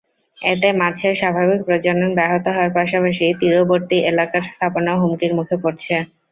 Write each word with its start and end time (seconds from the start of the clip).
এতে 0.41 0.67
মাছের 0.79 1.13
স্বাভাবিক 1.19 1.59
প্রজনন 1.67 2.11
ব্যাহত 2.15 2.45
হওয়ার 2.49 2.75
পাশাপাশি 2.77 3.25
তীরবর্তী 3.39 3.97
এলাকার 4.11 4.43
স্থাপনাও 4.49 5.01
হুমকির 5.01 5.31
মুখে 5.37 5.55
পড়ছে। 5.63 5.95